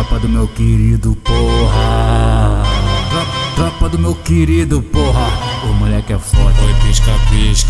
Tropa 0.00 0.18
do 0.18 0.28
meu 0.30 0.48
querido, 0.48 1.14
porra. 1.16 2.62
Tro- 3.10 3.54
Tropa 3.54 3.88
do 3.90 3.98
meu 3.98 4.14
querido, 4.14 4.80
porra. 4.80 5.28
O 5.64 5.74
moleque 5.74 6.14
é 6.14 6.18
foda. 6.18 6.54
Oi, 6.62 6.74
pisca, 6.86 7.12
pisca. 7.28 7.68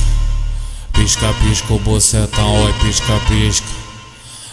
Pisca, 0.92 1.34
pisca 1.42 1.72
o 1.74 1.78
bocetão. 1.80 2.62
Oi, 2.62 2.72
pisca, 2.74 3.18
pisca. 3.26 3.66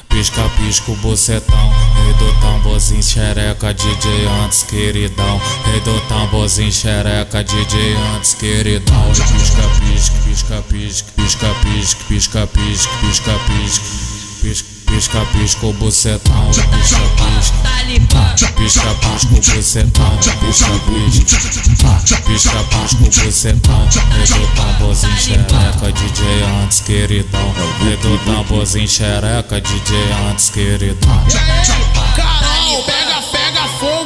Pisca, 0.09 0.49
pisca 0.57 0.91
o 0.91 0.95
bocetão. 0.95 1.71
Rei 1.93 2.13
do 2.15 2.33
tamborzinho, 2.41 3.03
xereca, 3.03 3.71
DJ 3.71 4.25
antes, 4.43 4.63
queridão. 4.63 5.39
Rei 5.65 5.79
do 5.81 6.01
tamborzinho, 6.07 6.71
xereca, 6.71 7.43
DJ 7.43 7.95
antes, 8.15 8.33
queridão. 8.33 9.07
Oi, 9.07 9.13
pisca, 9.13 9.61
pisca, 9.79 10.17
pisca, 10.25 10.61
pisca. 10.63 11.11
Pisca, 11.15 11.53
pisca, 11.61 11.97
pisca, 12.07 12.47
pisca, 12.47 12.47
pisca, 12.47 13.39
pisca. 13.45 13.85
Pisca, 14.41 14.76
pisca, 14.87 15.25
pisca 15.33 15.65
o 15.65 15.73
bocetão. 15.73 16.47
Oi, 16.47 16.53
pisca, 16.53 16.99
pisca. 17.17 17.67
Pisca, 18.57 18.95
pisca 18.95 19.27
o 19.27 19.35
bocetão. 19.35 20.17
Pisca, 20.17 20.67
pisca. 20.87 21.25
Pisca, 22.25 22.63
pisca 22.63 22.95
o 22.95 23.05
bocetão. 23.05 23.87
Rei 24.11 24.25
do 24.27 24.47
tamborzinho, 24.55 25.17
xereca, 25.17 25.91
DJ 25.91 26.43
antes, 26.63 26.79
queridão. 26.81 27.53
Do 28.01 28.17
tamborzinho, 28.25 28.87
xereca, 28.87 29.61
DJ 29.61 30.11
antes, 30.29 30.49
queridão. 30.49 31.23
Carol, 32.15 32.83
pega 32.83 33.16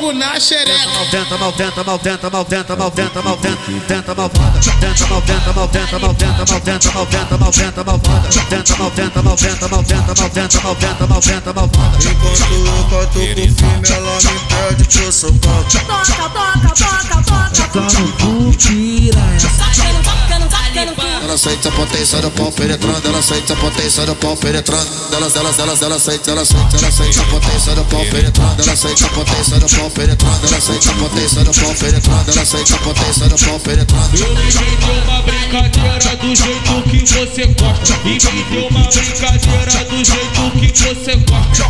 fogo 0.02 0.14
na 0.14 0.40
xereca. 0.40 0.90
Tenta, 1.12 1.38
mal 1.38 1.52
tenta, 1.54 1.84
mal 1.84 2.00
tenta, 2.00 2.30
mal 2.30 2.46
tenta, 2.46 2.76
mal 2.76 2.92
tenta, 2.92 3.22
mal 3.22 3.38
tenta, 3.38 3.58
tenta, 3.88 4.16
mal 4.16 4.30
foda. 4.30 4.60
Tenta, 4.80 5.08
mal 5.08 5.22
tenta, 5.22 5.54
mal 5.54 5.68
tenta, 5.68 6.00
mal 6.00 6.16
tenta, 6.16 6.46
mal 6.46 6.62
tenta, 6.62 6.92
mal 6.92 7.06
tenta, 7.06 7.38
mal 7.38 7.52
tenta, 7.52 7.84
mal 7.84 8.00
foda. 8.00 8.30
Tenta, 8.50 8.76
mal 8.78 8.92
tenta, 8.92 9.22
mal 9.22 9.36
tenta, 9.38 9.68
mal 9.68 9.84
tenta, 9.84 10.16
mal 10.16 10.30
tenta, 10.30 10.62
mal 10.62 10.76
tenta, 10.76 11.08
mal 11.08 11.22
tenta, 11.22 11.54
mal 11.54 11.70
foda. 11.70 11.98
Enquanto 12.10 12.52
eu 12.52 12.84
canto 12.90 13.14
com 13.14 13.22
firme, 13.22 13.56
ela 13.90 14.16
me 14.18 14.40
pede 14.50 14.86
que 14.88 14.98
eu 15.00 15.12
sou 15.12 15.34
pop. 15.34 15.72
Toca, 15.72 16.06
toca, 16.30 16.70
toca, 16.76 17.24
toca. 17.24 17.68
Tá 17.72 17.82
no 18.00 18.12
cu, 18.18 18.58
piranha. 18.58 19.50
Tacando, 19.58 20.02
tacando, 20.04 20.48
tacando 20.50 20.96
cu. 20.96 21.11
Ela 21.32 21.38
sente 21.38 21.66
a 21.66 21.72
potência 21.72 22.20
do 22.20 22.30
pau 22.32 22.52
penetrando, 22.52 23.08
ela 23.08 23.22
sente 23.22 23.54
a 23.54 23.56
potência 23.56 24.06
do 24.06 24.14
pau 24.18 24.36
penetrando. 24.36 24.86
Ela, 25.14 25.32
ela, 25.34 25.56
ela, 25.60 25.78
ela 25.82 25.98
sente, 25.98 26.30
ela 26.30 26.44
sente, 26.44 26.76
ela 26.76 26.92
sente 26.92 27.20
a 27.22 27.24
potência 27.24 27.74
do 27.74 27.86
pau 27.86 28.02
penetrando, 28.02 28.62
ela 28.62 28.76
sente 28.76 29.06
a 29.06 29.08
potência 29.08 29.58
do 29.58 29.70
pau 29.70 29.90
penetrando, 29.92 30.48
ela 30.48 30.60
sente 30.60 30.90
a 30.90 30.94
potência 30.94 31.44
do 31.46 31.54
pau 31.54 31.74
penetrando, 31.74 32.32
ela 32.32 32.46
sente 32.46 32.74
a 32.74 32.78
potência 32.80 33.30
do 33.30 33.46
pau 33.46 33.60
penetrando. 33.62 34.18
Eu 34.18 34.34
inventei 34.34 35.04
uma 35.08 35.22
brincadeira 35.22 36.18
do 36.18 36.36
jeito 36.36 36.84
que 36.90 37.00
você 37.00 37.46
gosta. 37.48 37.94
Inventei 38.04 38.68
uma 38.70 38.90
brincadeira 38.90 39.86
do 39.86 40.04
jeito 40.04 40.52
que 40.60 40.68
você 40.84 41.16
gosta. 41.16 41.64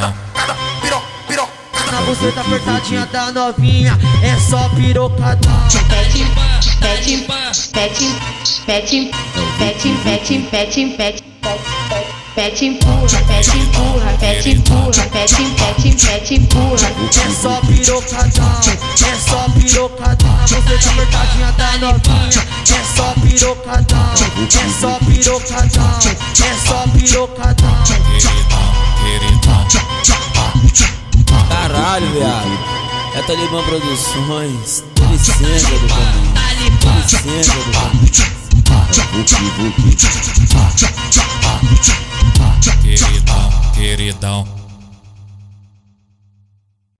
Na 0.00 0.27
buceta 2.18 2.40
apertadinha 2.40 3.06
da 3.06 3.30
novinha, 3.32 3.98
é 4.22 4.36
só 4.40 4.68
pirocadão. 4.70 5.68
Pet, 5.88 6.24
pet, 6.80 7.24
pet, 7.72 8.20
pet, 8.66 9.10
pet, 9.58 9.98
pet, 10.02 10.38
pet, 10.50 10.86
pet. 10.96 11.22
Pet 12.34 12.64
empurra, 12.64 13.20
pet 13.26 13.56
empurra, 13.56 14.12
pet 14.18 14.50
empurra, 14.50 15.06
pet, 15.10 15.34
pet, 15.34 15.96
pet 16.06 16.34
empurra. 16.34 16.88
É 17.08 17.30
só 17.30 17.60
pirocadão, 17.60 18.60
é 19.06 19.14
só 19.16 19.48
pirocadão. 19.50 20.36
Buceta 20.40 20.90
apertadinha 20.90 21.52
da 21.52 21.78
novinha, 21.78 22.42
é 22.68 22.82
só 22.96 23.14
pirocadão. 23.14 24.12
É 24.38 24.40
só 24.80 24.98
pirocadão, 24.98 25.98
é 26.44 26.46
só 26.66 26.78
pirocadão. 26.88 28.87
Caralho, 31.98 32.12
viado. 32.12 32.48
É 33.16 33.22
Talibã 33.22 33.60
Produções. 33.64 34.84
Licença 35.10 35.70
do 35.70 35.88
caminho. 35.88 36.32
Licença 37.02 37.54
do 37.54 37.72
caminho. 37.72 38.12
Queridão, 42.82 43.50
queridão. 43.74 44.67